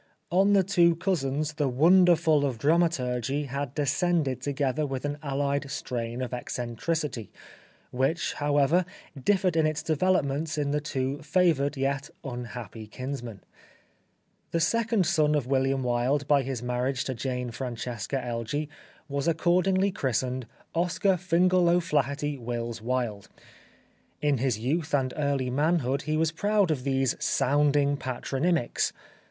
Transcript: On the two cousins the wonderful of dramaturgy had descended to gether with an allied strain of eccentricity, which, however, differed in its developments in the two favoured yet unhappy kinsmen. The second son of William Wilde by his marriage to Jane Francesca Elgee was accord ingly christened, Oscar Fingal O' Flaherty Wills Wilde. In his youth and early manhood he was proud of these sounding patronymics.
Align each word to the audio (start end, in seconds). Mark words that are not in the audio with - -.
On 0.31 0.53
the 0.53 0.63
two 0.63 0.95
cousins 0.95 1.53
the 1.53 1.67
wonderful 1.67 2.43
of 2.43 2.57
dramaturgy 2.57 3.43
had 3.43 3.75
descended 3.75 4.41
to 4.41 4.51
gether 4.51 4.83
with 4.83 5.05
an 5.05 5.19
allied 5.21 5.69
strain 5.69 6.23
of 6.23 6.33
eccentricity, 6.33 7.31
which, 7.91 8.33
however, 8.33 8.83
differed 9.23 9.55
in 9.55 9.67
its 9.67 9.83
developments 9.83 10.57
in 10.57 10.71
the 10.71 10.81
two 10.81 11.19
favoured 11.21 11.77
yet 11.77 12.09
unhappy 12.23 12.87
kinsmen. 12.87 13.41
The 14.49 14.59
second 14.59 15.05
son 15.05 15.35
of 15.35 15.45
William 15.45 15.83
Wilde 15.83 16.27
by 16.27 16.41
his 16.41 16.63
marriage 16.63 17.03
to 17.03 17.13
Jane 17.13 17.51
Francesca 17.51 18.19
Elgee 18.25 18.69
was 19.07 19.27
accord 19.27 19.65
ingly 19.67 19.93
christened, 19.93 20.47
Oscar 20.73 21.15
Fingal 21.15 21.69
O' 21.69 21.79
Flaherty 21.79 22.39
Wills 22.39 22.81
Wilde. 22.81 23.29
In 24.19 24.39
his 24.39 24.57
youth 24.57 24.95
and 24.95 25.13
early 25.15 25.51
manhood 25.51 26.01
he 26.09 26.17
was 26.17 26.31
proud 26.31 26.71
of 26.71 26.85
these 26.85 27.15
sounding 27.23 27.97
patronymics. 27.97 28.93